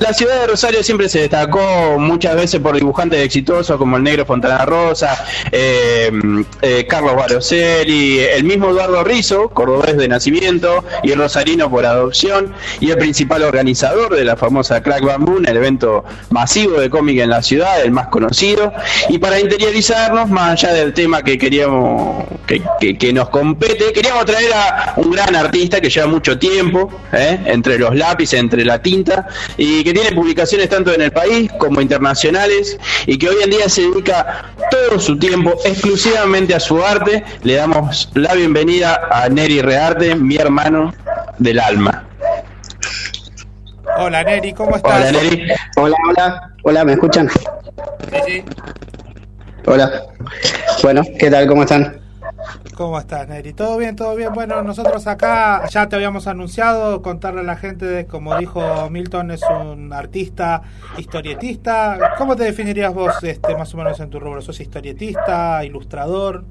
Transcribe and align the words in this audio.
la 0.00 0.14
ciudad 0.14 0.40
de 0.40 0.46
Rosario 0.46 0.82
siempre 0.82 1.08
se 1.08 1.20
destacó 1.20 1.98
muchas 1.98 2.34
veces 2.34 2.60
por 2.60 2.74
dibujantes 2.74 3.20
exitosos 3.20 3.76
como 3.76 3.98
el 3.98 4.02
negro 4.02 4.24
Fontana 4.24 4.64
Rosa, 4.64 5.24
eh, 5.52 6.10
eh, 6.62 6.86
Carlos 6.88 7.14
Baroselli, 7.16 8.18
el 8.20 8.44
mismo 8.44 8.70
Eduardo 8.70 9.04
Rizzo, 9.04 9.50
cordobés 9.50 9.96
de 9.96 10.08
nacimiento 10.08 10.84
y 11.02 11.12
el 11.12 11.18
rosarino 11.18 11.70
por 11.70 11.84
adopción, 11.84 12.52
y 12.80 12.90
el 12.90 12.98
principal 12.98 13.42
organizador 13.42 14.16
de 14.16 14.24
la 14.24 14.36
famosa 14.36 14.82
Crack 14.82 15.04
Bamboo, 15.04 15.38
el 15.38 15.56
evento 15.56 16.04
masivo 16.30 16.80
de 16.80 16.88
cómic 16.88 17.18
en 17.18 17.30
la 17.30 17.42
ciudad, 17.42 17.82
el 17.82 17.90
más 17.90 18.08
conocido. 18.08 18.72
Y 19.08 19.18
para 19.18 19.38
interiorizarnos, 19.38 20.30
más 20.30 20.52
allá 20.52 20.72
del 20.72 20.94
tema 20.94 21.22
que 21.22 21.36
queríamos 21.36 22.24
que, 22.46 23.12
nos 23.12 23.28
compete, 23.28 23.92
queríamos 23.92 24.24
traer 24.24 24.52
a 24.52 24.94
un 24.96 25.10
gran 25.10 25.36
artista 25.36 25.80
que 25.80 25.88
lleva 25.88 26.06
mucho 26.06 26.38
tiempo 26.38 26.90
¿eh? 27.12 27.38
entre 27.46 27.78
los 27.78 27.94
lápices, 27.94 28.40
entre 28.40 28.64
la 28.64 28.80
tinta, 28.80 29.28
y 29.56 29.84
que 29.84 29.89
tiene 29.92 30.12
publicaciones 30.12 30.68
tanto 30.68 30.92
en 30.92 31.02
el 31.02 31.10
país 31.10 31.50
como 31.58 31.80
internacionales, 31.80 32.78
y 33.06 33.18
que 33.18 33.28
hoy 33.28 33.36
en 33.42 33.50
día 33.50 33.68
se 33.68 33.82
dedica 33.82 34.52
todo 34.70 34.98
su 34.98 35.18
tiempo 35.18 35.54
exclusivamente 35.64 36.54
a 36.54 36.60
su 36.60 36.82
arte. 36.82 37.24
Le 37.42 37.54
damos 37.54 38.10
la 38.14 38.34
bienvenida 38.34 39.08
a 39.10 39.28
Neri 39.28 39.62
Rearte, 39.62 40.14
mi 40.14 40.36
hermano 40.36 40.92
del 41.38 41.60
alma. 41.60 42.06
Hola 43.98 44.22
Neri, 44.22 44.52
¿cómo 44.52 44.76
estás? 44.76 45.00
Hola 45.00 45.12
Neri. 45.12 45.48
Hola, 45.76 45.96
hola. 46.08 46.50
Hola, 46.62 46.84
¿me 46.84 46.92
escuchan? 46.92 47.28
Sí, 47.28 48.18
sí. 48.26 48.44
Hola. 49.66 50.02
Bueno, 50.82 51.02
¿qué 51.18 51.30
tal? 51.30 51.46
¿Cómo 51.46 51.62
están? 51.62 52.00
¿Cómo 52.80 52.98
estás, 52.98 53.28
Neri? 53.28 53.52
¿Todo 53.52 53.76
bien? 53.76 53.94
¿Todo 53.94 54.16
bien? 54.16 54.32
Bueno, 54.32 54.62
nosotros 54.62 55.06
acá 55.06 55.68
ya 55.68 55.86
te 55.90 55.96
habíamos 55.96 56.26
anunciado, 56.26 57.02
contarle 57.02 57.40
a 57.40 57.42
la 57.42 57.56
gente, 57.56 57.84
de, 57.84 58.06
como 58.06 58.38
dijo 58.38 58.88
Milton, 58.88 59.32
es 59.32 59.42
un 59.42 59.92
artista, 59.92 60.62
historietista. 60.96 62.14
¿Cómo 62.16 62.36
te 62.36 62.44
definirías 62.44 62.94
vos 62.94 63.22
este, 63.22 63.54
más 63.54 63.74
o 63.74 63.76
menos 63.76 64.00
en 64.00 64.08
tu 64.08 64.18
rubro? 64.18 64.40
¿Sos 64.40 64.58
historietista, 64.60 65.62
ilustrador? 65.62 66.46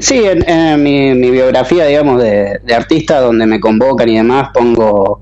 Sí, 0.00 0.20
en, 0.24 0.82
mi, 0.82 1.30
biografía, 1.30 1.84
digamos, 1.86 2.20
de, 2.20 2.60
artista, 2.74 3.20
donde 3.20 3.46
me 3.46 3.60
convocan 3.60 4.08
y 4.08 4.16
demás, 4.16 4.48
pongo 4.52 5.20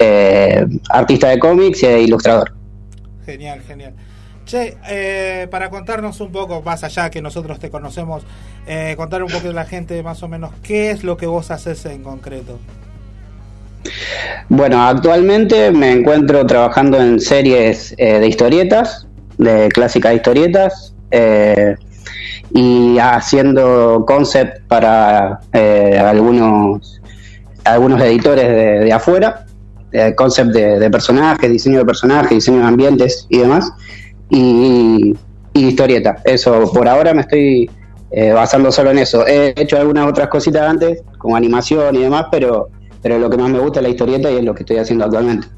eh, 0.00 0.66
artista 0.88 1.28
de 1.28 1.38
cómics 1.38 1.84
e 1.84 2.00
ilustrador. 2.00 2.52
Genial, 3.24 3.60
genial. 3.60 3.94
Che, 4.44 4.76
eh, 4.88 5.46
para 5.50 5.70
contarnos 5.70 6.20
un 6.20 6.32
poco, 6.32 6.62
más 6.62 6.82
allá 6.82 7.10
que 7.10 7.22
nosotros 7.22 7.58
te 7.58 7.70
conocemos, 7.70 8.22
eh, 8.66 8.94
contar 8.96 9.22
un 9.22 9.30
poco 9.30 9.48
a 9.48 9.52
la 9.52 9.64
gente 9.64 10.02
más 10.02 10.22
o 10.22 10.28
menos 10.28 10.50
qué 10.62 10.90
es 10.90 11.04
lo 11.04 11.16
que 11.16 11.26
vos 11.26 11.50
haces 11.50 11.84
en 11.86 12.02
concreto. 12.02 12.58
Bueno, 14.48 14.82
actualmente 14.82 15.70
me 15.70 15.92
encuentro 15.92 16.44
trabajando 16.46 17.00
en 17.00 17.20
series 17.20 17.94
eh, 17.96 18.18
de 18.18 18.26
historietas, 18.26 19.06
de 19.38 19.68
clásicas 19.68 20.14
historietas, 20.14 20.94
y 22.52 22.98
haciendo 22.98 24.04
concept 24.06 24.62
para 24.68 25.40
algunos, 25.52 27.00
algunos 27.64 28.00
editores 28.02 28.48
de, 28.84 28.92
afuera, 28.92 29.46
concept 30.16 30.50
de, 30.50 30.78
de 30.78 30.90
personajes, 30.90 31.50
diseño 31.50 31.78
de 31.78 31.84
personajes, 31.84 32.30
diseño 32.30 32.58
de 32.58 32.66
ambientes 32.66 33.26
y 33.28 33.38
demás 33.38 33.72
y, 34.30 35.14
historieta. 35.54 36.16
Eso, 36.24 36.72
por 36.72 36.88
ahora 36.88 37.12
me 37.12 37.22
estoy 37.22 37.70
eh, 38.10 38.32
basando 38.32 38.72
solo 38.72 38.90
en 38.92 38.98
eso. 38.98 39.26
He 39.26 39.52
hecho 39.56 39.76
algunas 39.76 40.06
otras 40.06 40.28
cositas 40.28 40.62
antes, 40.62 41.02
como 41.18 41.36
animación 41.36 41.94
y 41.96 41.98
demás, 41.98 42.26
pero, 42.30 42.70
pero 43.02 43.18
lo 43.18 43.28
que 43.28 43.36
más 43.36 43.50
me 43.50 43.58
gusta 43.58 43.80
es 43.80 43.84
la 43.84 43.90
historieta 43.90 44.30
y 44.30 44.36
es 44.36 44.44
lo 44.44 44.54
que 44.54 44.62
estoy 44.62 44.78
haciendo 44.78 45.04
actualmente. 45.04 45.48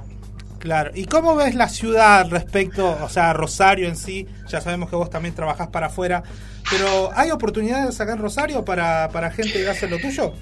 Claro, 0.59 0.93
¿y 0.95 1.07
cómo 1.07 1.35
ves 1.35 1.57
la 1.57 1.69
ciudad 1.69 2.29
respecto, 2.31 2.97
o 3.03 3.09
sea, 3.09 3.33
Rosario 3.33 3.89
en 3.89 3.97
sí? 3.97 4.29
Ya 4.49 4.61
sabemos 4.61 4.89
que 4.89 4.95
vos 4.95 5.11
también 5.11 5.35
trabajás 5.35 5.67
para 5.69 5.87
afuera, 5.87 6.23
pero 6.71 7.11
¿hay 7.17 7.33
oportunidades 7.33 8.01
acá 8.01 8.13
en 8.13 8.19
Rosario 8.19 8.65
para, 8.65 9.09
para 9.13 9.33
gente 9.33 9.55
que 9.55 9.69
hace 9.69 9.89
lo 9.89 9.99
tuyo? 9.99 10.33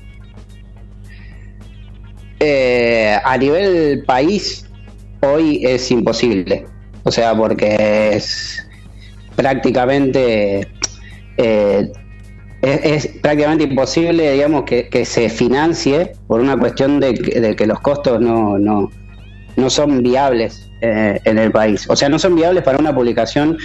Eh, 2.39 3.19
a 3.23 3.37
nivel 3.39 4.05
país, 4.05 4.67
hoy 5.23 5.65
es 5.65 5.91
imposible. 5.91 6.67
O 7.03 7.11
sea, 7.11 7.35
porque 7.35 8.13
es 8.13 8.67
prácticamente 9.37 10.69
eh, 11.37 11.91
es, 12.63 13.07
prácticamente 13.23 13.65
imposible, 13.65 14.33
digamos, 14.33 14.65
que, 14.65 15.05
se 15.05 15.29
financie 15.29 16.13
por 16.27 16.41
una 16.41 16.57
cuestión 16.59 17.01
de, 17.01 17.15
que 17.57 17.67
los 17.67 17.81
costos 17.81 18.21
no, 18.21 18.59
no, 18.59 18.91
no 19.57 19.71
son 19.71 20.03
viables 20.03 20.69
eh, 20.83 21.19
en 21.25 21.39
el 21.39 21.51
país. 21.51 21.87
O 21.89 21.97
sea, 21.97 22.09
no 22.09 22.19
son 22.19 22.37
viables 22.37 22.63
para 22.63 22.79
una 22.79 22.95
publicación, 22.95 23.57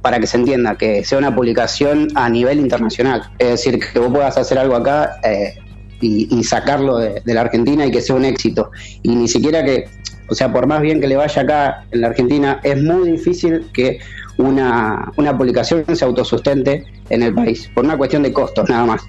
para 0.00 0.18
que 0.18 0.26
se 0.26 0.38
entienda, 0.38 0.76
que 0.76 1.04
sea 1.04 1.18
una 1.18 1.34
publicación 1.34 2.08
a 2.14 2.30
nivel 2.30 2.60
internacional. 2.60 3.22
Es 3.38 3.50
decir, 3.50 3.78
que 3.78 3.98
vos 3.98 4.10
puedas 4.10 4.36
hacer 4.38 4.58
algo 4.58 4.76
acá 4.76 5.16
eh, 5.22 5.58
y, 6.00 6.42
sacarlo 6.44 6.96
de, 6.96 7.20
de, 7.22 7.34
la 7.34 7.42
Argentina 7.42 7.84
y 7.84 7.90
que 7.90 8.00
sea 8.00 8.16
un 8.16 8.24
éxito. 8.24 8.70
Y 9.02 9.14
ni 9.14 9.28
siquiera 9.28 9.62
que 9.62 9.84
o 10.30 10.34
sea, 10.34 10.52
por 10.52 10.66
más 10.66 10.80
bien 10.80 11.00
que 11.00 11.08
le 11.08 11.16
vaya 11.16 11.42
acá 11.42 11.84
en 11.90 12.02
la 12.02 12.08
Argentina, 12.08 12.60
es 12.62 12.80
muy 12.80 13.10
difícil 13.10 13.66
que 13.72 13.98
una, 14.36 15.12
publicación 15.36 15.84
se 15.94 16.04
autosustente 16.04 16.84
en 17.10 17.22
el 17.22 17.34
país, 17.34 17.68
por 17.74 17.84
una 17.84 17.98
cuestión 17.98 18.22
de 18.22 18.32
costos 18.32 18.68
nada 18.68 18.86
más. 18.86 19.02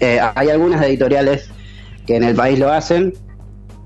Eh, 0.00 0.18
hay 0.34 0.48
algunas 0.48 0.82
editoriales 0.84 1.50
que 2.06 2.16
en 2.16 2.24
el 2.24 2.34
país 2.34 2.58
lo 2.58 2.72
hacen, 2.72 3.12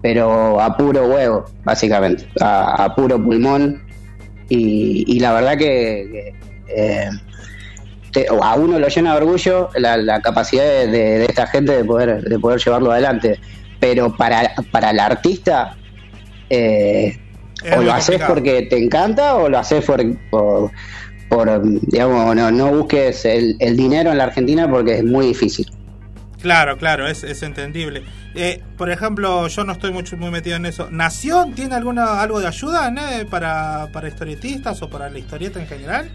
pero 0.03 0.61
a 0.61 0.77
puro 0.77 1.07
huevo, 1.09 1.47
básicamente, 1.65 2.29
a, 2.41 2.95
puro 2.95 3.23
pulmón. 3.23 3.83
Y, 4.49 5.19
la 5.19 5.33
verdad 5.33 5.59
que, 5.59 6.33
eh, 6.69 7.11
a 8.41 8.55
uno 8.55 8.79
lo 8.79 8.87
llena 8.87 9.13
de 9.13 9.17
orgullo 9.19 9.69
la, 9.75 10.21
capacidad 10.21 10.63
de, 10.63 11.25
esta 11.25 11.49
gente 11.49 11.73
de 11.73 11.85
poder, 11.85 12.23
de 12.23 12.39
poder 12.39 12.61
llevarlo 12.61 12.93
adelante. 12.93 13.41
Pero 13.81 14.17
para, 14.17 14.55
para 14.71 14.91
el 14.91 15.01
artista 15.01 15.77
eh, 16.51 17.19
o 17.77 17.83
lo 17.83 17.93
haces 17.93 18.21
porque 18.27 18.63
te 18.63 18.79
encanta 18.79 19.37
o 19.37 19.49
lo 19.49 19.59
haces 19.59 19.85
por, 19.85 20.03
por, 20.31 21.63
digamos, 21.87 22.37
no, 22.37 22.73
busques 22.73 23.25
el, 23.25 23.77
dinero 23.77 24.11
en 24.13 24.19
la 24.19 24.25
Argentina 24.25 24.69
porque 24.69 24.99
es 24.99 25.05
muy 25.05 25.29
difícil. 25.29 25.67
Claro, 26.41 26.77
claro, 26.77 27.09
es, 27.09 27.25
es 27.25 27.43
entendible. 27.43 28.05
Eh, 28.35 28.63
por 28.77 28.91
ejemplo, 28.91 29.49
yo 29.49 29.65
no 29.65 29.73
estoy 29.73 29.91
mucho, 29.91 30.17
muy 30.17 30.31
metido 30.31 30.57
en 30.57 30.67
eso. 30.67 30.89
¿Nación 30.91 31.55
tiene 31.55 31.75
alguna 31.75 32.21
algo 32.21 32.41
de 32.41 32.47
ayuda 32.47 32.93
para, 33.31 33.89
para 33.93 34.09
historietistas 34.09 34.81
o 34.83 34.91
para 34.91 35.09
la 35.09 35.19
historieta 35.19 35.61
en 35.61 35.67
general? 35.67 36.11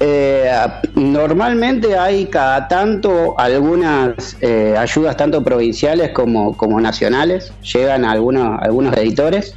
Eh, 0.00 0.50
normalmente 0.96 1.96
hay 1.96 2.26
cada 2.26 2.66
tanto 2.66 3.38
algunas 3.38 4.36
eh, 4.40 4.74
ayudas 4.76 5.16
tanto 5.16 5.42
provinciales 5.42 6.10
como, 6.10 6.56
como 6.56 6.80
nacionales, 6.80 7.52
llegan 7.72 8.04
algunos, 8.04 8.60
algunos 8.60 8.96
editores 8.96 9.54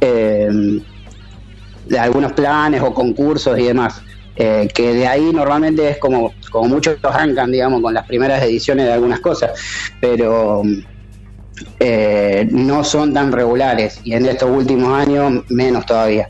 eh, 0.00 0.48
de 1.86 1.98
algunos 1.98 2.32
planes 2.32 2.82
o 2.82 2.92
concursos 2.92 3.58
y 3.58 3.64
demás, 3.64 4.02
que 4.34 4.92
de 4.92 5.06
ahí 5.06 5.30
normalmente 5.32 5.88
es 5.88 5.98
como, 5.98 6.34
como 6.50 6.68
muchos 6.68 6.98
arrancan, 7.02 7.50
digamos, 7.50 7.80
con 7.80 7.94
las 7.94 8.06
primeras 8.06 8.42
ediciones 8.42 8.84
de 8.84 8.92
algunas 8.92 9.20
cosas, 9.20 9.52
pero 9.98 10.62
no 12.50 12.84
son 12.84 13.14
tan 13.14 13.32
regulares. 13.32 14.00
Y 14.04 14.12
en 14.12 14.26
estos 14.26 14.50
últimos 14.50 14.92
años 14.92 15.44
menos 15.48 15.86
todavía 15.86 16.28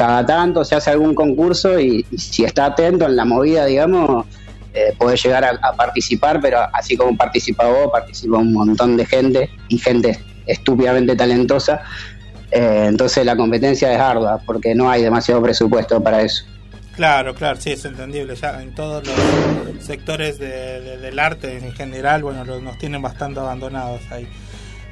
cada 0.00 0.24
tanto 0.24 0.64
se 0.64 0.74
hace 0.74 0.88
algún 0.88 1.14
concurso 1.14 1.78
y, 1.78 2.06
si 2.16 2.42
está 2.42 2.64
atento 2.64 3.04
en 3.04 3.16
la 3.16 3.26
movida, 3.26 3.66
digamos, 3.66 4.24
eh, 4.72 4.94
puede 4.96 5.14
llegar 5.18 5.44
a, 5.44 5.72
participar, 5.76 6.40
pero 6.40 6.60
así 6.72 6.96
como 6.96 7.14
participa 7.18 7.66
vos, 7.66 7.90
participa 7.92 8.38
un 8.38 8.54
montón 8.54 8.96
de 8.96 9.04
gente 9.04 9.50
y 9.68 9.76
gente 9.76 10.18
estúpidamente 10.46 11.14
talentosa. 11.14 11.82
Eh, 12.50 12.86
entonces 12.88 13.26
la 13.26 13.36
competencia 13.36 13.92
es 13.92 14.00
ardua 14.00 14.40
porque 14.46 14.74
no 14.74 14.88
hay 14.90 15.02
demasiado 15.02 15.42
presupuesto 15.42 16.02
para 16.02 16.22
eso. 16.22 16.46
Claro, 16.96 17.34
claro, 17.34 17.60
sí, 17.60 17.72
es 17.72 17.84
entendible. 17.84 18.34
Ya 18.36 18.62
en 18.62 18.74
todos 18.74 19.06
los 19.06 19.84
sectores 19.84 20.38
del 20.38 21.18
arte 21.18 21.58
en 21.58 21.72
general, 21.72 22.22
bueno, 22.22 22.42
nos 22.46 22.78
tienen 22.78 23.02
bastante 23.02 23.38
abandonados 23.38 24.00
ahí. 24.10 24.26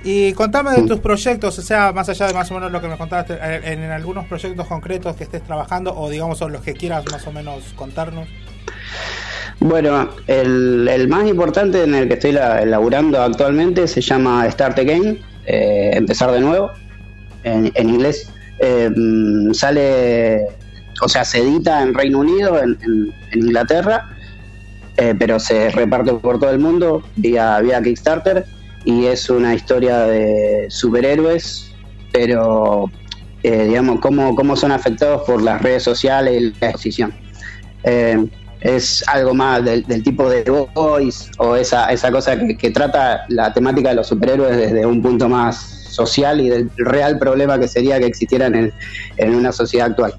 Y 0.04 0.32
contame 0.32 0.72
de 0.72 0.82
tus 0.82 1.00
proyectos, 1.00 1.58
o 1.58 1.62
sea, 1.62 1.92
más 1.92 2.08
allá 2.08 2.28
de 2.28 2.34
más 2.34 2.50
o 2.50 2.54
menos 2.54 2.70
lo 2.70 2.80
que 2.80 2.88
me 2.88 2.96
contaste, 2.96 3.34
eh, 3.34 3.60
en, 3.64 3.82
algunos 3.90 4.26
proyectos 4.26 4.66
concretos 4.66 5.16
que 5.16 5.24
estés 5.24 5.42
trabajando 5.42 5.92
o 5.96 6.08
digamos 6.08 6.40
o 6.40 6.48
los 6.48 6.62
que 6.62 6.74
quieras 6.74 7.04
más 7.10 7.26
o 7.26 7.32
menos 7.32 7.64
contarnos. 7.74 8.28
Bueno, 9.58 10.08
el, 10.28 11.06
más 11.08 11.26
importante 11.26 11.82
en 11.82 11.94
el 11.94 12.06
que 12.06 12.14
estoy 12.14 12.32
laburando 12.32 13.20
actualmente 13.20 13.88
se 13.88 14.00
llama 14.00 14.48
Start 14.48 14.78
Again, 14.78 15.18
eh, 15.46 15.90
empezar 15.94 16.30
de 16.30 16.40
nuevo, 16.40 16.70
en, 17.42 17.72
inglés. 17.76 18.30
Eh, 18.60 18.88
sale, 19.52 20.46
o 21.02 21.08
sea, 21.08 21.24
se 21.24 21.38
edita 21.38 21.82
en 21.82 21.92
Reino 21.92 22.20
Unido, 22.20 22.62
en, 22.62 22.78
Inglaterra, 23.34 24.08
pero 25.18 25.38
se 25.38 25.70
reparte 25.70 26.12
por 26.14 26.40
todo 26.40 26.50
el 26.50 26.58
mundo 26.58 27.02
vía, 27.16 27.60
vía 27.60 27.82
Kickstarter 27.82 28.44
y 28.84 29.06
es 29.06 29.28
una 29.30 29.54
historia 29.54 30.00
de 30.00 30.66
superhéroes 30.68 31.68
pero 32.12 32.90
eh, 33.42 33.64
digamos, 33.64 34.00
cómo, 34.00 34.34
cómo 34.34 34.56
son 34.56 34.72
afectados 34.72 35.22
por 35.22 35.42
las 35.42 35.62
redes 35.62 35.82
sociales 35.82 36.34
y 36.40 36.60
la 36.60 36.68
exposición. 36.68 37.14
Eh, 37.84 38.26
es 38.60 39.04
algo 39.06 39.34
más 39.34 39.64
del, 39.64 39.84
tipo 40.02 40.28
de 40.28 40.42
voice 40.74 41.30
o 41.38 41.54
esa, 41.54 41.92
esa 41.92 42.10
cosa 42.10 42.36
que, 42.36 42.70
trata 42.70 43.24
la 43.28 43.52
temática 43.52 43.90
de 43.90 43.94
los 43.94 44.08
superhéroes 44.08 44.56
desde 44.56 44.84
un 44.84 45.00
punto 45.00 45.28
más 45.28 45.56
social 45.88 46.40
y 46.40 46.48
del 46.48 46.70
real 46.76 47.20
problema 47.20 47.58
que 47.60 47.68
sería 47.68 48.00
que 48.00 48.06
existieran 48.06 48.56
en, 48.56 48.72
en 49.16 49.34
una 49.36 49.52
sociedad 49.52 49.86
actual. 49.86 50.14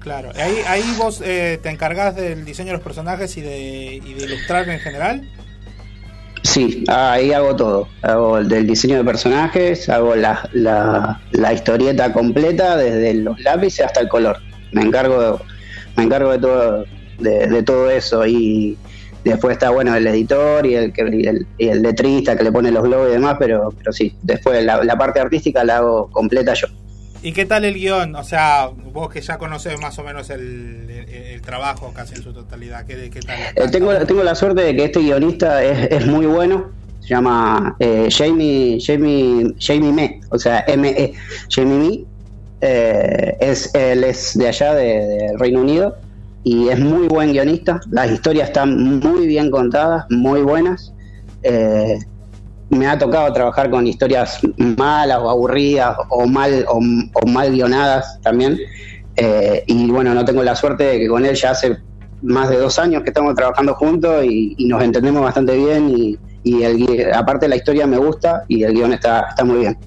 Claro, 0.00 0.32
ahí, 0.34 0.56
ahí 0.66 0.94
vos 0.98 1.22
eh, 1.24 1.60
te 1.62 1.68
encargás 1.68 2.16
del 2.16 2.44
diseño 2.44 2.68
de 2.68 2.72
los 2.74 2.82
personajes 2.82 3.36
y 3.36 3.42
de, 3.42 4.00
y 4.04 4.14
de 4.14 4.24
ilustrar 4.24 4.68
en 4.68 4.80
general. 4.80 5.28
Sí, 6.42 6.84
ahí 6.88 7.32
hago 7.32 7.54
todo. 7.54 7.88
Hago 8.02 8.42
del 8.42 8.66
diseño 8.66 8.98
de 8.98 9.04
personajes, 9.04 9.88
hago 9.88 10.14
la, 10.14 10.48
la, 10.52 11.52
historieta 11.52 12.12
completa, 12.12 12.76
desde 12.76 13.14
los 13.14 13.38
lápices 13.40 13.86
hasta 13.86 14.00
el 14.00 14.08
color. 14.08 14.38
Me 14.72 14.82
encargo, 14.82 15.40
me 15.96 16.04
encargo 16.04 16.32
de 16.32 16.38
todo, 16.38 16.84
de, 17.18 17.62
todo 17.62 17.90
eso. 17.90 18.26
Y 18.26 18.78
después 19.24 19.52
está 19.52 19.70
bueno 19.70 19.94
el 19.94 20.06
editor 20.06 20.66
y 20.66 20.74
el, 20.74 20.92
el, 20.96 21.46
el 21.58 21.82
letrista 21.82 22.36
que 22.36 22.44
le 22.44 22.52
pone 22.52 22.70
los 22.70 22.84
globos 22.84 23.08
y 23.10 23.12
demás, 23.12 23.36
pero, 23.38 23.72
pero 23.76 23.92
sí, 23.92 24.16
después 24.22 24.64
la, 24.64 24.82
la 24.82 24.96
parte 24.96 25.20
artística 25.20 25.62
la 25.62 25.78
hago 25.78 26.10
completa 26.10 26.54
yo. 26.54 26.68
¿Y 27.22 27.32
qué 27.32 27.44
tal 27.44 27.64
el 27.64 27.74
guion? 27.74 28.16
O 28.16 28.24
sea, 28.24 28.70
vos 28.92 29.10
que 29.10 29.20
ya 29.20 29.36
conoces 29.36 29.78
más 29.80 29.98
o 29.98 30.04
menos 30.04 30.30
el, 30.30 31.40
trabajo 31.44 31.92
casi 31.94 32.14
en 32.14 32.22
su 32.22 32.32
totalidad, 32.32 32.84
¿qué, 32.84 33.10
qué 33.10 33.20
tal? 33.20 33.38
Eh, 33.56 33.68
tengo, 33.72 33.94
tengo 34.06 34.22
la 34.22 34.34
suerte 34.34 34.62
de 34.62 34.76
que 34.76 34.84
este 34.84 35.00
guionista 35.00 35.62
es, 35.62 36.06
muy 36.06 36.26
bueno. 36.26 36.70
Se 37.00 37.08
llama 37.08 37.76
eh, 37.80 38.08
Jamie, 38.10 38.78
Jamie, 38.80 39.54
Jamie 39.58 39.92
Me, 39.92 40.20
o 40.30 40.38
sea, 40.38 40.64
M-E. 40.68 41.14
Jamie 41.48 41.78
Me. 41.78 42.04
Eh, 42.60 43.36
es, 43.40 43.74
él 43.74 44.04
es 44.04 44.36
de 44.36 44.48
allá, 44.48 44.74
de, 44.74 45.32
Reino 45.38 45.62
Unido, 45.62 45.96
y 46.44 46.68
es 46.68 46.78
muy 46.78 47.08
buen 47.08 47.32
guionista. 47.32 47.80
Las 47.90 48.10
historias 48.10 48.48
están 48.48 49.00
muy 49.00 49.26
bien 49.26 49.50
contadas, 49.50 50.04
muy 50.10 50.42
buenas. 50.42 50.92
Eh, 51.42 51.98
me 52.70 52.86
ha 52.86 52.98
tocado 52.98 53.32
trabajar 53.32 53.70
con 53.70 53.86
historias 53.86 54.40
malas 54.56 55.18
o 55.18 55.28
aburridas 55.28 55.96
o 56.08 56.26
mal 56.26 56.64
o, 56.68 56.80
mal 57.26 57.52
guionadas 57.52 58.20
también 58.22 58.58
eh, 59.16 59.64
y 59.66 59.90
bueno 59.90 60.14
no 60.14 60.24
tengo 60.24 60.42
la 60.42 60.56
suerte 60.56 60.84
de 60.84 60.98
que 61.00 61.08
con 61.08 61.24
él 61.24 61.34
ya 61.34 61.50
hace 61.50 61.78
más 62.22 62.48
de 62.48 62.58
dos 62.58 62.78
años 62.78 63.02
que 63.02 63.10
estamos 63.10 63.34
trabajando 63.34 63.74
juntos 63.74 64.24
y, 64.24 64.56
nos 64.66 64.82
entendemos 64.82 65.22
bastante 65.22 65.56
bien 65.56 65.90
y, 65.96 66.18
el, 66.62 67.12
aparte 67.12 67.48
la 67.48 67.56
historia 67.56 67.86
me 67.86 67.98
gusta 67.98 68.44
y 68.48 68.62
el 68.62 68.72
guion 68.72 68.94
está, 68.94 69.26
está 69.28 69.44
muy 69.44 69.58
bien. 69.58 69.78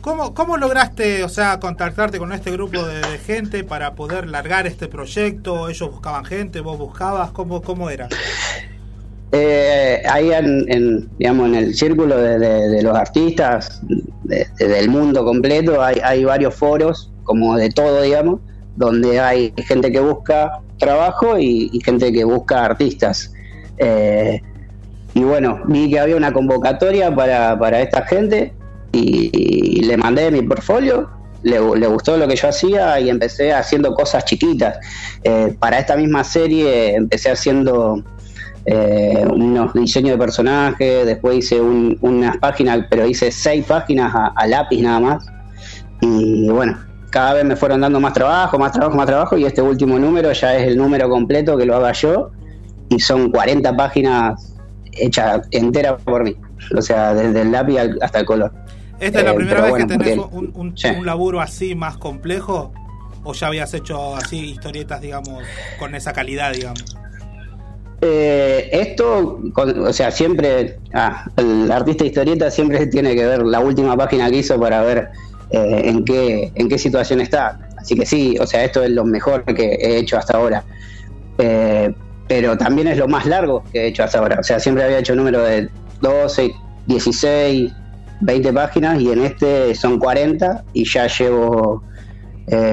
¿Cómo, 0.00 0.34
¿Cómo 0.34 0.56
lograste, 0.56 1.24
o 1.24 1.28
sea, 1.28 1.60
contactarte 1.60 2.18
con 2.18 2.32
este 2.32 2.50
grupo 2.50 2.84
de, 2.84 3.00
gente 3.18 3.64
para 3.64 3.94
poder 3.94 4.28
largar 4.28 4.66
este 4.66 4.86
proyecto? 4.86 5.68
¿Ellos 5.68 5.90
buscaban 5.90 6.24
gente? 6.24 6.60
¿Vos 6.60 6.78
buscabas? 6.78 7.30
¿Cómo, 7.30 7.62
cómo 7.62 7.88
era? 7.88 8.08
Eh, 9.36 10.00
ahí 10.08 10.30
en, 10.30 11.08
digamos, 11.18 11.48
en 11.48 11.54
el 11.56 11.74
círculo 11.74 12.16
de, 12.16 12.80
los 12.84 12.96
artistas 12.96 13.82
del 14.22 14.88
mundo 14.88 15.24
completo 15.24 15.82
hay, 15.82 15.96
hay, 16.04 16.24
varios 16.24 16.54
foros, 16.54 17.10
como 17.24 17.56
de 17.56 17.68
todo, 17.70 18.02
digamos, 18.02 18.38
donde 18.76 19.18
hay 19.18 19.52
gente 19.66 19.90
que 19.90 19.98
busca 19.98 20.60
trabajo 20.78 21.36
y, 21.36 21.80
gente 21.84 22.12
que 22.12 22.22
busca 22.22 22.64
artistas. 22.64 23.32
Eh, 23.78 24.40
y 25.14 25.24
bueno, 25.24 25.62
vi 25.66 25.90
que 25.90 25.98
había 25.98 26.14
una 26.14 26.32
convocatoria 26.32 27.12
para, 27.12 27.58
para 27.58 27.80
esta 27.80 28.06
gente 28.06 28.52
y, 28.92 29.82
le 29.82 29.96
mandé 29.96 30.30
mi 30.30 30.42
portfolio. 30.42 31.10
Le, 31.42 31.58
gustó 31.58 32.16
lo 32.16 32.28
que 32.28 32.36
yo 32.36 32.48
hacía 32.48 33.00
y 33.00 33.10
empecé 33.10 33.52
haciendo 33.52 33.94
cosas 33.94 34.24
chiquitas. 34.24 34.78
Eh, 35.24 35.56
para 35.58 35.80
esta 35.80 35.96
misma 35.96 36.22
serie 36.22 36.94
empecé 36.94 37.32
haciendo 37.32 38.04
eh, 38.66 39.26
unos 39.30 39.74
diseños 39.74 40.12
de 40.12 40.18
personajes, 40.18 41.06
después 41.06 41.38
hice 41.38 41.60
unas 41.60 42.36
páginas, 42.38 42.86
pero 42.88 43.06
hice 43.06 43.30
seis 43.30 43.64
páginas 43.66 44.14
a, 44.14 44.46
lápiz 44.46 44.80
nada 44.80 45.00
más. 45.00 45.26
Y 46.00 46.48
bueno, 46.48 46.78
cada 47.10 47.34
vez 47.34 47.44
me 47.44 47.56
fueron 47.56 47.82
dando 47.82 48.00
más 48.00 48.14
trabajo, 48.14 48.58
más 48.58 48.72
trabajo, 48.72 48.96
más 48.96 49.06
trabajo, 49.06 49.36
y 49.36 49.44
este 49.44 49.60
último 49.60 49.98
número 49.98 50.32
ya 50.32 50.56
es 50.56 50.66
el 50.66 50.76
número 50.76 51.08
completo 51.08 51.56
que 51.56 51.66
lo 51.66 51.76
haga 51.76 51.92
yo, 51.92 52.30
y 52.88 52.98
son 53.00 53.30
40 53.30 53.76
páginas 53.76 54.54
hechas 54.92 55.46
enteras 55.50 56.00
por 56.02 56.24
mí, 56.24 56.36
o 56.76 56.80
sea, 56.80 57.14
desde 57.14 57.42
el 57.42 57.52
lápiz 57.52 57.78
hasta 58.00 58.20
el 58.20 58.26
color. 58.26 58.52
¿Esta 59.00 59.18
es 59.18 59.24
la 59.24 59.32
eh, 59.32 59.36
primera 59.36 59.60
vez 59.62 59.74
que 59.74 59.86
tenés 59.86 60.18
un, 60.30 60.52
un 60.54 61.06
laburo 61.06 61.40
así 61.40 61.74
más 61.74 61.98
complejo? 61.98 62.72
¿O 63.24 63.32
ya 63.32 63.46
habías 63.48 63.72
hecho 63.74 64.16
así 64.16 64.50
historietas, 64.50 65.00
digamos, 65.00 65.42
con 65.78 65.94
esa 65.94 66.12
calidad, 66.12 66.52
digamos? 66.52 66.96
Eh, 68.06 68.68
esto, 68.70 69.40
o 69.56 69.92
sea, 69.94 70.10
siempre, 70.10 70.78
ah, 70.92 71.24
el 71.38 71.72
artista 71.72 72.04
historieta 72.04 72.50
siempre 72.50 72.86
tiene 72.88 73.14
que 73.14 73.24
ver 73.24 73.42
la 73.46 73.60
última 73.60 73.96
página 73.96 74.30
que 74.30 74.38
hizo 74.38 74.60
para 74.60 74.82
ver 74.82 75.08
eh, 75.50 75.82
en, 75.84 76.04
qué, 76.04 76.52
en 76.54 76.68
qué 76.68 76.76
situación 76.76 77.22
está. 77.22 77.58
Así 77.78 77.94
que 77.94 78.04
sí, 78.04 78.36
o 78.38 78.46
sea, 78.46 78.62
esto 78.62 78.82
es 78.82 78.90
lo 78.90 79.06
mejor 79.06 79.44
que 79.44 79.78
he 79.80 79.96
hecho 79.96 80.18
hasta 80.18 80.36
ahora. 80.36 80.64
Eh, 81.38 81.94
pero 82.28 82.58
también 82.58 82.88
es 82.88 82.98
lo 82.98 83.08
más 83.08 83.24
largo 83.24 83.64
que 83.72 83.84
he 83.84 83.86
hecho 83.86 84.04
hasta 84.04 84.18
ahora. 84.18 84.38
O 84.38 84.42
sea, 84.42 84.60
siempre 84.60 84.84
había 84.84 84.98
hecho 84.98 85.14
número 85.14 85.42
de 85.42 85.70
12, 86.02 86.54
16, 86.86 87.72
20 88.20 88.52
páginas 88.52 89.00
y 89.00 89.12
en 89.12 89.24
este 89.24 89.74
son 89.74 89.98
40 89.98 90.62
y 90.74 90.84
ya 90.84 91.06
llevo 91.06 91.82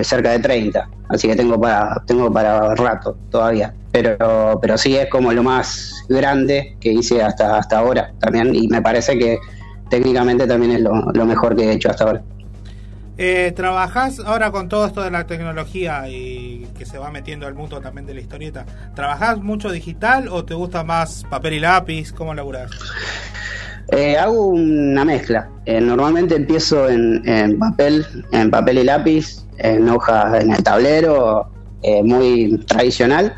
cerca 0.03 0.31
de 0.31 0.39
30. 0.39 0.89
Así 1.07 1.29
que 1.29 1.37
tengo 1.37 1.59
para, 1.59 2.03
tengo 2.05 2.31
para 2.31 2.75
rato 2.75 3.17
todavía 3.29 3.73
pero, 3.91 4.59
pero 4.61 4.77
sí 4.77 4.95
es 4.95 5.09
como 5.09 5.31
lo 5.33 5.43
más 5.43 6.05
grande 6.09 6.75
que 6.79 6.91
hice 6.91 7.21
hasta, 7.21 7.57
hasta 7.57 7.79
ahora 7.79 8.11
también 8.19 8.55
y 8.55 8.67
me 8.67 8.81
parece 8.81 9.17
que 9.17 9.37
técnicamente 9.89 10.47
también 10.47 10.71
es 10.71 10.81
lo, 10.81 11.25
mejor 11.25 11.55
que 11.55 11.65
he 11.65 11.73
hecho 11.73 11.89
hasta 11.89 12.05
ahora. 12.05 12.21
Eh, 13.17 13.51
¿Trabajás 13.55 14.19
ahora 14.19 14.49
con 14.49 14.67
todo 14.69 14.87
esto 14.87 15.01
de 15.03 15.11
la 15.11 15.27
tecnología 15.27 16.07
y 16.07 16.67
que 16.77 16.85
se 16.85 16.97
va 16.97 17.11
metiendo 17.11 17.45
al 17.45 17.53
mundo 17.53 17.81
también 17.81 18.07
de 18.07 18.13
la 18.15 18.21
historieta? 18.21 18.65
¿Trabajás 18.95 19.39
mucho 19.39 19.69
digital 19.69 20.27
o 20.29 20.45
te 20.45 20.53
gusta 20.53 20.83
más 20.83 21.25
papel 21.29 21.55
y 21.55 21.59
lápiz? 21.59 22.11
¿Cómo 22.13 22.33
laburás? 22.33 22.71
Eh, 23.91 24.17
hago 24.17 24.47
una 24.47 25.03
mezcla. 25.03 25.49
Eh, 25.65 25.81
normalmente 25.81 26.35
empiezo 26.35 26.89
en, 26.89 27.21
en, 27.27 27.59
papel, 27.59 28.05
en 28.31 28.49
papel 28.49 28.79
y 28.79 28.83
lápiz, 28.85 29.45
en 29.57 29.89
hojas 29.89 30.41
en 30.41 30.53
el 30.53 30.63
tablero, 30.63 31.51
eh, 31.83 32.01
muy 32.01 32.57
tradicional. 32.67 33.35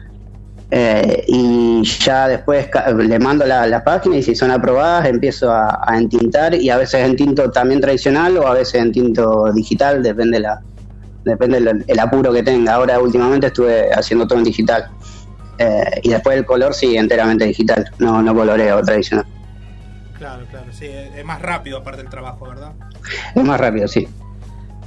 Eh, 0.76 1.26
y 1.28 1.84
ya 1.84 2.28
después 2.28 2.68
le 2.98 3.20
mando 3.20 3.46
la, 3.46 3.84
página 3.84 4.18
y 4.18 4.24
si 4.24 4.34
son 4.34 4.50
aprobadas 4.50 5.06
empiezo 5.06 5.52
a, 5.52 5.86
entintar 5.96 6.56
y 6.56 6.72
a 6.72 6.78
veces 6.78 7.06
en 7.06 7.16
tinto 7.16 7.52
también 7.52 7.80
tradicional 7.80 8.36
o 8.38 8.48
a 8.48 8.56
veces 8.56 8.82
en 8.82 8.92
tinto 8.92 9.52
digital, 9.54 10.02
depende 10.02 10.40
la 10.40 10.60
depende 11.26 11.84
el, 11.86 12.00
apuro 12.00 12.34
que 12.34 12.42
tenga. 12.42 12.74
Ahora 12.74 13.00
últimamente 13.00 13.48
estuve 13.48 13.94
haciendo 13.94 14.26
todo 14.26 14.40
en 14.40 14.46
digital. 14.46 14.90
Eh, 15.60 16.02
y 16.02 16.10
después 16.10 16.38
el 16.38 16.46
color 16.46 16.74
sí, 16.74 16.98
enteramente 16.98 17.46
digital, 17.46 17.86
no, 18.00 18.24
no 18.24 18.34
coloreo 18.34 18.82
tradicional. 18.82 19.28
Claro, 20.18 20.44
claro, 20.50 20.66
sí, 20.72 20.88
es 20.88 21.24
más 21.24 21.40
rápido 21.40 21.78
aparte 21.78 22.02
del 22.02 22.10
trabajo, 22.10 22.48
¿verdad? 22.48 22.72
Es 23.36 23.44
más 23.44 23.60
rápido, 23.60 23.88
sí. 23.88 24.08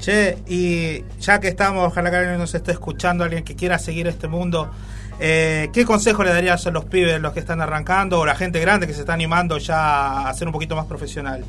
Che, 0.07 0.39
y 0.47 1.03
ya 1.19 1.41
que 1.41 1.49
estamos, 1.49 1.85
ojalá 1.85 2.13
que 2.13 2.39
nos 2.39 2.55
esté 2.55 2.71
escuchando, 2.71 3.25
alguien 3.25 3.43
que 3.43 3.57
quiera 3.57 3.77
seguir 3.77 4.07
este 4.07 4.29
mundo, 4.29 4.71
eh, 5.19 5.69
¿Qué 5.73 5.85
consejo 5.85 6.23
le 6.23 6.31
darías 6.31 6.65
a 6.69 6.71
los 6.71 6.85
pibes, 6.85 7.21
los 7.21 7.33
que 7.33 7.41
están 7.41 7.61
arrancando, 7.61 8.21
o 8.21 8.25
la 8.25 8.37
gente 8.37 8.61
grande 8.61 8.87
que 8.87 8.93
se 8.93 9.01
está 9.01 9.15
animando 9.15 9.59
ya 9.59 10.29
a 10.29 10.35
ser 10.35 10.47
un 10.47 10.53
poquito 10.53 10.77
más 10.77 10.87
profesional? 10.87 11.43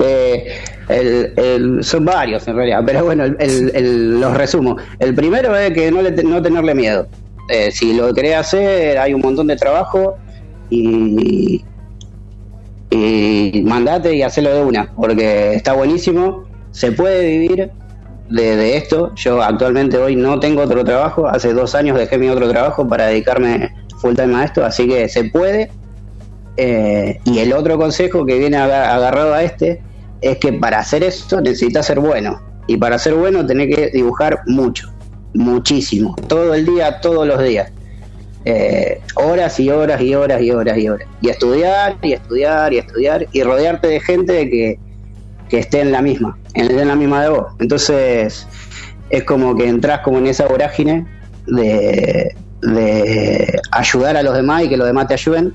Eh, 0.00 1.78
son 1.80 2.04
varios 2.04 2.48
en 2.48 2.56
realidad, 2.56 2.82
pero 2.84 3.04
bueno, 3.04 3.24
los 3.28 4.34
resumo. 4.34 4.76
El 4.98 5.14
primero 5.14 5.56
es 5.56 5.72
que 5.72 5.92
no, 5.92 6.02
no 6.02 6.42
tenerle 6.42 6.74
miedo. 6.74 7.06
Eh, 7.50 7.70
si 7.70 7.94
lo 7.94 8.12
querés 8.12 8.34
hacer, 8.34 8.98
hay 8.98 9.14
un 9.14 9.20
montón 9.20 9.46
de 9.46 9.54
trabajo 9.54 10.16
y, 10.70 11.64
y 12.90 13.62
mandate 13.64 14.16
y 14.16 14.22
hacelo 14.22 14.52
de 14.52 14.64
una, 14.64 14.92
porque 14.96 15.54
está 15.54 15.72
buenísimo, 15.74 16.43
se 16.74 16.90
puede 16.90 17.26
vivir, 17.26 17.70
de, 18.28 18.76
esto. 18.76 19.12
Yo 19.14 19.42
actualmente 19.42 19.96
hoy 19.96 20.16
no 20.16 20.40
tengo 20.40 20.62
otro 20.62 20.84
trabajo, 20.84 21.28
hace 21.28 21.52
dos 21.52 21.74
años 21.74 21.96
dejé 21.96 22.18
mi 22.18 22.28
otro 22.28 22.48
trabajo 22.48 22.86
para 22.86 23.06
dedicarme 23.06 23.72
full 23.98 24.14
time 24.14 24.34
a 24.36 24.44
esto, 24.44 24.64
así 24.64 24.88
que 24.88 25.08
se 25.08 25.24
puede. 25.24 25.70
Eh, 26.56 27.20
y 27.24 27.38
el 27.38 27.52
otro 27.52 27.78
consejo 27.78 28.24
que 28.26 28.38
viene 28.38 28.56
agarrado 28.56 29.34
a 29.34 29.42
este 29.42 29.82
es 30.20 30.38
que 30.38 30.52
para 30.52 30.78
hacer 30.78 31.04
esto 31.04 31.40
necesitas 31.40 31.86
ser 31.86 32.00
bueno. 32.00 32.40
Y 32.66 32.76
para 32.76 32.98
ser 32.98 33.14
bueno 33.14 33.46
tenés 33.46 33.74
que 33.74 33.90
dibujar 33.90 34.40
mucho, 34.46 34.92
muchísimo, 35.34 36.16
todo 36.28 36.54
el 36.54 36.66
día, 36.66 37.00
todos 37.00 37.26
los 37.26 37.42
días. 37.42 37.70
Eh, 38.46 39.00
horas 39.14 39.58
y 39.58 39.70
horas 39.70 40.02
y 40.02 40.14
horas 40.14 40.42
y 40.42 40.50
horas 40.50 40.76
y 40.76 40.88
horas. 40.88 41.08
Y 41.20 41.28
estudiar 41.28 41.96
y 42.02 42.12
estudiar 42.12 42.72
y 42.72 42.78
estudiar 42.78 43.26
y 43.32 43.42
rodearte 43.42 43.88
de 43.88 44.00
gente 44.00 44.50
que, 44.50 44.78
que 45.48 45.58
esté 45.58 45.80
en 45.80 45.92
la 45.92 46.02
misma 46.02 46.38
en, 46.54 46.88
la 46.88 46.96
misma 46.96 47.22
de 47.22 47.28
vos. 47.28 47.46
Entonces 47.58 48.46
es 49.10 49.24
como 49.24 49.54
que 49.56 49.68
entras 49.68 50.00
como 50.00 50.18
en 50.18 50.26
esa 50.26 50.46
vorágine 50.46 51.06
de, 51.46 52.34
de 52.62 53.60
ayudar 53.70 54.16
a 54.16 54.22
los 54.22 54.34
demás 54.34 54.64
y 54.64 54.68
que 54.68 54.76
los 54.76 54.86
demás 54.86 55.08
te 55.08 55.14
ayuden 55.14 55.52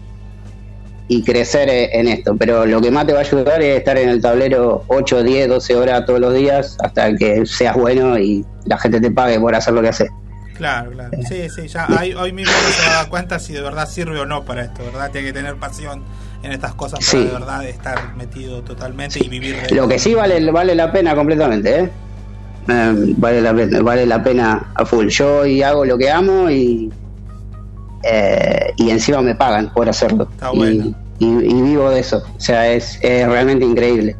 y 1.07 1.23
crecer 1.23 1.69
en 1.69 2.07
esto. 2.07 2.35
Pero 2.37 2.65
lo 2.65 2.81
que 2.81 2.91
más 2.91 3.07
te 3.07 3.13
va 3.13 3.19
a 3.19 3.23
ayudar 3.23 3.61
es 3.61 3.77
estar 3.77 3.97
en 3.97 4.09
el 4.09 4.21
tablero 4.21 4.83
8, 4.87 5.23
10, 5.23 5.49
12 5.49 5.75
horas 5.75 6.05
todos 6.05 6.19
los 6.19 6.33
días 6.33 6.77
hasta 6.83 7.15
que 7.15 7.45
seas 7.45 7.75
bueno 7.75 8.17
y 8.17 8.45
la 8.65 8.77
gente 8.77 9.01
te 9.01 9.09
pague 9.09 9.39
por 9.39 9.55
hacer 9.55 9.73
lo 9.73 9.81
que 9.81 9.89
haces. 9.89 10.09
Claro, 10.55 10.91
claro. 10.91 11.17
Sí, 11.27 11.49
sí, 11.49 11.69
ya 11.69 11.87
hoy 12.17 12.33
mismo 12.33 12.51
no 12.51 12.69
se 12.69 12.89
da 12.89 13.07
cuenta 13.09 13.39
si 13.39 13.53
de 13.53 13.61
verdad 13.61 13.87
sirve 13.87 14.19
o 14.19 14.25
no 14.25 14.43
para 14.43 14.63
esto, 14.63 14.83
¿verdad? 14.83 15.09
Tiene 15.09 15.27
que 15.27 15.33
tener 15.33 15.55
pasión 15.55 16.03
en 16.43 16.51
estas 16.51 16.73
cosas 16.73 16.99
para 17.05 17.23
de 17.23 17.31
verdad 17.31 17.65
estar 17.65 18.15
metido 18.15 18.61
totalmente 18.61 19.19
y 19.23 19.27
vivir 19.27 19.57
Lo 19.71 19.87
que 19.87 19.99
sí 19.99 20.13
vale, 20.13 20.51
vale 20.51 20.75
la 20.75 20.91
pena 20.91 21.15
completamente, 21.15 21.79
¿eh? 21.79 21.89
Em, 22.67 23.15
vale, 23.17 23.41
la, 23.41 23.53
vale 23.81 24.05
la 24.05 24.23
pena 24.23 24.71
a 24.75 24.85
full. 24.85 25.07
Yo 25.07 25.45
y 25.45 25.63
hago 25.63 25.85
lo 25.85 25.97
que 25.97 26.09
amo 26.09 26.49
y, 26.49 26.91
eh, 28.03 28.73
y 28.77 28.89
encima 28.91 29.21
me 29.21 29.35
pagan 29.35 29.73
por 29.73 29.89
hacerlo. 29.89 30.27
y, 30.53 30.93
vivo 31.19 31.89
de 31.89 31.99
eso. 31.99 32.23
O 32.37 32.39
sea, 32.39 32.71
es, 32.71 32.99
realmente 33.01 33.65
increíble. 33.65 34.15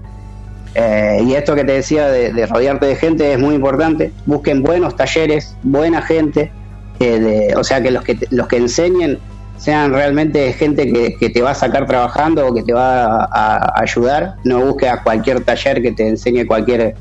Eh, 0.75 1.23
y 1.25 1.33
esto 1.33 1.55
que 1.55 1.63
te 1.63 1.73
decía 1.73 2.07
de, 2.09 2.45
rodearte 2.45 2.88
de 2.88 2.95
gente 2.95 3.33
es 3.33 3.39
muy 3.39 3.55
importante. 3.55 4.11
Busquen 4.25 4.63
buenos 4.63 4.95
talleres, 4.95 5.55
buena 5.63 6.01
gente. 6.01 6.51
de, 6.99 7.53
o 7.55 7.63
sea, 7.63 7.81
que 7.81 7.91
los 7.91 8.03
que 8.03 8.19
los 8.31 8.47
que 8.47 8.57
enseñen 8.57 9.19
sean 9.59 9.91
realmente 9.91 10.53
gente 10.53 10.91
que, 10.91 11.29
te 11.29 11.41
va 11.41 11.51
a 11.51 11.55
sacar 11.55 11.85
trabajando 11.85 12.47
o 12.47 12.53
que 12.53 12.63
te 12.63 12.73
va 12.73 13.25
a, 13.25 13.79
ayudar. 13.81 14.35
No 14.45 14.65
busques 14.65 14.89
a 14.89 15.03
cualquier 15.03 15.43
taller 15.43 15.81
que 15.81 15.91
te 15.91 16.07
enseñe 16.07 16.47
cualquier 16.47 16.95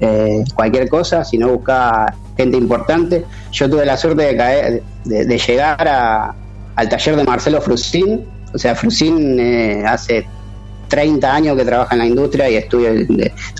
eh, 0.00 0.44
cualquier 0.54 0.88
cosa, 0.88 1.24
sino 1.24 1.48
busca 1.48 2.14
gente 2.36 2.58
importante. 2.58 3.24
Yo 3.52 3.70
tuve 3.70 3.86
la 3.86 3.96
suerte 3.96 4.22
de 4.22 4.36
caer, 4.36 4.82
de, 5.04 5.38
llegar 5.38 5.88
a, 5.88 6.34
al 6.76 6.88
taller 6.88 7.16
de 7.16 7.24
Marcelo 7.24 7.60
Frusin. 7.60 8.26
O 8.52 8.58
sea, 8.58 8.74
Frusin 8.74 9.40
eh, 9.40 9.84
hace 9.86 10.26
30 10.88 11.34
años 11.34 11.56
que 11.56 11.64
trabaja 11.64 11.94
en 11.94 12.00
la 12.00 12.06
industria 12.06 12.50
y 12.50 12.56
estudia, 12.56 12.90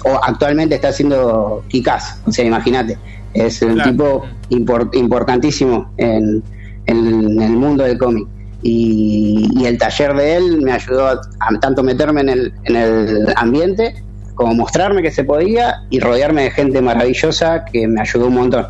o 0.04 0.20
actualmente 0.22 0.74
está 0.74 0.88
haciendo 0.88 1.64
Kikaz. 1.68 2.20
O 2.26 2.32
sea, 2.32 2.44
imagínate, 2.44 2.98
es 3.32 3.62
un 3.62 3.82
tipo 3.82 4.24
importantísimo 4.50 5.90
en, 5.96 6.42
en, 6.86 7.42
el 7.42 7.56
mundo 7.56 7.84
del 7.84 7.98
cómic. 7.98 8.28
Y, 8.66 9.64
el 9.64 9.78
taller 9.78 10.14
de 10.14 10.36
él 10.36 10.62
me 10.62 10.72
ayudó 10.72 11.08
a, 11.08 11.20
tanto 11.60 11.82
meterme 11.82 12.22
en 12.22 12.28
el, 12.28 12.52
en 12.64 12.76
el 12.76 13.32
ambiente 13.36 13.94
como 14.34 14.54
mostrarme 14.54 15.02
que 15.02 15.10
se 15.10 15.24
podía 15.24 15.82
y 15.90 16.00
rodearme 16.00 16.44
de 16.44 16.50
gente 16.50 16.82
maravillosa 16.82 17.64
que 17.64 17.86
me 17.86 18.00
ayudó 18.00 18.26
un 18.26 18.34
montón. 18.34 18.66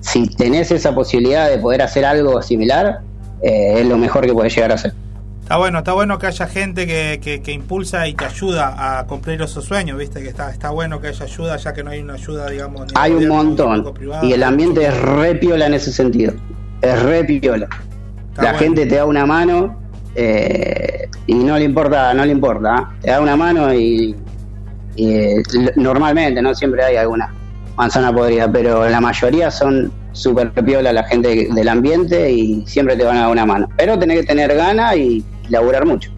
Si 0.00 0.28
tenés 0.28 0.70
esa 0.70 0.94
posibilidad 0.94 1.50
de 1.50 1.58
poder 1.58 1.82
hacer 1.82 2.04
algo 2.04 2.40
similar, 2.42 3.00
eh, 3.42 3.80
es 3.80 3.86
lo 3.86 3.98
mejor 3.98 4.26
que 4.26 4.32
puedes 4.32 4.54
llegar 4.54 4.70
a 4.70 4.74
hacer. 4.74 4.92
Está 5.42 5.58
bueno, 5.58 5.78
está 5.78 5.92
bueno 5.92 6.18
que 6.18 6.26
haya 6.26 6.46
gente 6.48 6.86
que, 6.86 7.40
que, 7.42 7.52
impulsa 7.52 8.08
y 8.08 8.14
te 8.14 8.24
ayuda 8.24 8.98
a 8.98 9.06
cumplir 9.06 9.40
esos 9.42 9.64
sueños, 9.64 9.96
viste, 9.96 10.20
que 10.20 10.28
está, 10.28 10.50
está 10.50 10.70
bueno 10.70 11.00
que 11.00 11.08
haya 11.08 11.24
ayuda, 11.24 11.56
ya 11.56 11.72
que 11.72 11.84
no 11.84 11.92
hay 11.92 12.00
una 12.00 12.14
ayuda, 12.14 12.50
digamos. 12.50 12.88
hay 12.94 13.12
un 13.12 13.28
montón. 13.28 13.94
y 14.22 14.32
el 14.32 14.42
ambiente 14.42 14.84
es 14.84 15.00
re 15.00 15.36
piola 15.36 15.66
en 15.66 15.74
ese 15.74 15.92
sentido. 15.92 16.32
Es 16.82 17.00
re 17.00 17.24
piola. 17.24 17.68
La 18.38 18.54
gente 18.54 18.86
te 18.86 18.96
da 18.96 19.04
una 19.04 19.26
mano 19.26 19.76
eh, 20.14 21.08
y 21.26 21.34
no 21.34 21.58
le 21.58 21.64
importa, 21.64 22.14
no 22.14 22.24
le 22.24 22.32
importa. 22.32 22.74
¿ah? 22.74 22.94
Te 23.00 23.10
da 23.10 23.20
una 23.20 23.36
mano 23.36 23.72
y, 23.74 24.14
normalmente, 25.76 26.40
no 26.40 26.54
siempre 26.54 26.82
hay 26.82 26.96
alguna 26.96 27.32
manzana 27.76 28.12
podrida, 28.12 28.50
pero 28.50 28.88
la 28.88 29.00
mayoría 29.00 29.50
son 29.50 29.92
súper 30.12 30.50
piola 30.52 30.94
la 30.94 31.04
gente 31.04 31.48
del 31.52 31.68
ambiente 31.68 32.30
y 32.30 32.66
siempre 32.66 32.96
te 32.96 33.04
van 33.04 33.18
a 33.18 33.20
dar 33.22 33.30
una 33.30 33.44
mano. 33.44 33.68
Pero 33.76 33.98
tenés 33.98 34.20
que 34.20 34.26
tener 34.26 34.54
ganas 34.54 34.96
y 34.96 35.24
laburar 35.50 35.84
mucho. 35.84 36.10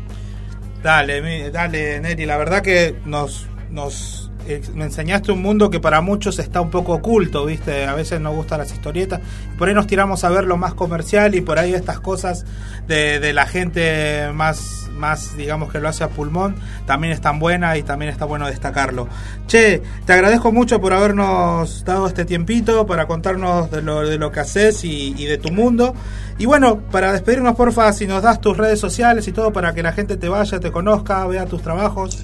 Dale, 0.82 1.50
dale, 1.50 2.00
Neri, 2.00 2.24
la 2.24 2.36
verdad 2.36 2.62
que 2.62 2.94
nos, 3.04 3.48
nos 3.70 4.27
me 4.74 4.84
enseñaste 4.84 5.32
un 5.32 5.42
mundo 5.42 5.70
que 5.70 5.80
para 5.80 6.00
muchos 6.00 6.38
está 6.38 6.60
un 6.60 6.70
poco 6.70 6.94
oculto, 6.94 7.44
¿viste? 7.44 7.86
A 7.86 7.94
veces 7.94 8.20
nos 8.20 8.34
gustan 8.34 8.58
las 8.58 8.72
historietas. 8.72 9.20
Por 9.58 9.68
ahí 9.68 9.74
nos 9.74 9.86
tiramos 9.86 10.24
a 10.24 10.30
ver 10.30 10.44
lo 10.44 10.56
más 10.56 10.74
comercial 10.74 11.34
y 11.34 11.40
por 11.40 11.58
ahí 11.58 11.74
estas 11.74 12.00
cosas 12.00 12.44
de, 12.86 13.32
la 13.32 13.46
gente 13.46 14.30
más, 14.32 14.88
más, 14.94 15.36
digamos, 15.36 15.70
que 15.70 15.80
lo 15.80 15.88
hace 15.88 16.02
a 16.02 16.08
pulmón, 16.08 16.56
también 16.86 17.12
están 17.12 17.38
buenas 17.38 17.76
y 17.76 17.82
también 17.82 18.10
está 18.10 18.24
bueno 18.24 18.46
destacarlo. 18.46 19.08
Che, 19.46 19.82
te 20.06 20.12
agradezco 20.12 20.50
mucho 20.50 20.80
por 20.80 20.94
habernos 20.94 21.84
dado 21.84 22.06
este 22.06 22.24
tiempito 22.24 22.86
para 22.86 23.06
contarnos 23.06 23.70
de 23.70 23.82
lo, 23.82 24.08
de 24.08 24.18
lo 24.18 24.32
que 24.32 24.40
haces 24.40 24.84
y, 24.84 25.14
y 25.16 25.26
de 25.26 25.36
tu 25.36 25.50
mundo. 25.50 25.94
Y 26.38 26.46
bueno, 26.46 26.80
para 26.90 27.12
despedirnos, 27.12 27.54
porfa, 27.56 27.92
si 27.92 28.06
nos 28.06 28.22
das 28.22 28.40
tus 28.40 28.56
redes 28.56 28.80
sociales 28.80 29.28
y 29.28 29.32
todo 29.32 29.52
para 29.52 29.74
que 29.74 29.82
la 29.82 29.92
gente 29.92 30.16
te 30.16 30.28
vaya, 30.28 30.58
te 30.60 30.70
conozca, 30.70 31.26
vea 31.26 31.44
tus 31.44 31.62
trabajos. 31.62 32.22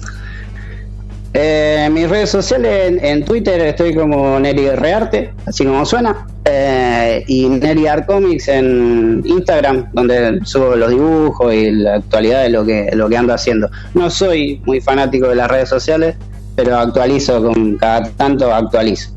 Eh, 1.37 1.89
mis 1.91 2.09
redes 2.09 2.29
sociales, 2.29 2.97
en, 3.01 3.25
Twitter 3.25 3.59
estoy 3.59 3.93
como 3.93 4.39
Neri 4.39 4.69
Rearte, 4.69 5.33
así 5.45 5.65
como 5.65 5.85
suena. 5.85 6.25
Eh, 6.45 7.25
y 7.27 7.49
Neri 7.49 7.87
Art 7.87 8.05
Comics 8.05 8.47
en 8.47 9.21
Instagram, 9.25 9.89
donde 9.91 10.39
subo 10.45 10.77
los 10.77 10.91
dibujos 10.91 11.53
y 11.53 11.71
la 11.71 11.95
actualidad 11.95 12.43
de 12.43 12.49
lo 12.51 12.65
que, 12.65 12.89
lo 12.93 13.09
que 13.09 13.17
ando 13.17 13.33
haciendo. 13.33 13.69
No 13.93 14.09
soy 14.09 14.61
muy 14.65 14.79
fanático 14.79 15.27
de 15.27 15.35
las 15.35 15.51
redes 15.51 15.67
sociales, 15.67 16.15
pero 16.55 16.77
actualizo 16.77 17.43
con 17.43 17.75
cada 17.75 18.09
tanto 18.11 18.53
actualizo. 18.53 19.09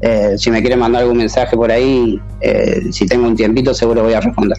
Eh, 0.00 0.34
si 0.38 0.52
me 0.52 0.60
quieren 0.60 0.78
mandar 0.78 1.02
algún 1.02 1.16
mensaje 1.16 1.56
por 1.56 1.72
ahí, 1.72 2.20
si 2.92 3.04
tengo 3.06 3.26
un 3.26 3.34
tiempito, 3.34 3.74
seguro 3.74 4.04
voy 4.04 4.14
a 4.14 4.20
responder. 4.20 4.58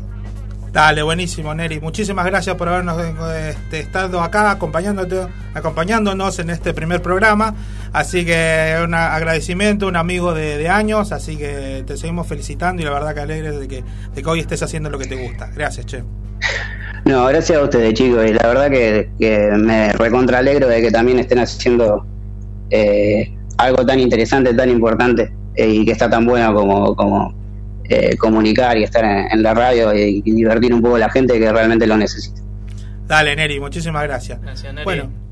Dale, 0.76 1.04
buenísimo, 1.04 1.56
Neri. 1.56 1.80
Muchísimas 1.80 2.26
gracias 2.26 2.54
por 2.58 2.68
habernos 2.68 3.02
este, 3.02 3.80
estado 3.80 4.20
acá 4.20 4.52
acompañándote, 4.52 5.22
acompañándonos 5.54 6.38
en 6.40 6.50
este 6.50 6.74
primer 6.74 7.02
programa. 7.02 7.56
Así 7.94 8.26
que 8.26 8.76
un 8.84 8.94
agradecimiento, 8.94 9.88
un 9.88 9.96
amigo 9.96 10.34
de, 10.34 10.68
años. 10.68 11.14
Así 11.14 11.38
que 11.38 11.86
te 11.88 11.96
seguimos 11.96 12.28
felicitando 12.28 12.82
y 12.82 12.86
la 12.86 12.92
verdad 12.92 13.14
que 13.14 13.22
alegre 13.22 13.52
de 13.52 13.70
que, 13.70 13.86
de 14.14 14.22
que 14.22 14.30
hoy 14.30 14.42
estés 14.42 14.64
haciendo 14.64 14.90
lo 14.90 15.00
que 15.00 15.06
te 15.06 15.16
gusta. 15.16 15.50
Gracias, 15.56 15.86
Che. 15.86 16.04
No, 17.06 17.26
gracias 17.28 17.58
a 17.58 17.64
ustedes, 17.64 17.94
chicos. 17.94 18.30
Y 18.30 18.34
la 18.34 18.46
verdad 18.46 18.70
que, 18.70 19.54
me 19.58 19.94
recontra 19.94 20.40
alegro 20.40 20.68
de 20.68 20.82
que 20.82 20.92
también 20.92 21.20
estén 21.20 21.40
haciendo 21.40 22.06
eh, 22.70 23.34
algo 23.56 23.86
tan 23.86 24.02
interesante, 24.02 24.54
tan 24.54 24.70
importante 24.70 25.32
eh, 25.56 25.70
y 25.70 25.86
que 25.86 25.94
está 25.94 26.10
tan 26.10 26.26
bueno 26.26 26.54
como, 26.54 26.94
como 26.98 27.45
eh, 27.90 28.18
comunicar 28.18 28.78
y 28.78 28.84
estar 28.84 29.04
en, 29.04 29.44
la 29.44 29.54
radio 29.54 29.94
y, 29.94 30.22
divertir 30.22 30.74
un 30.74 30.82
poco 30.82 30.96
a 30.96 31.00
la 31.00 31.10
gente 31.10 31.40
que 31.40 31.52
realmente 31.52 31.86
lo 31.88 31.98
necesita. 31.98 32.42
Dale, 33.08 33.36
Neri, 33.36 33.60
muchísimas 33.60 34.04
gracias. 34.04 34.42
gracias 34.42 34.74
Neri. 34.74 34.86
Bueno, 34.86 35.25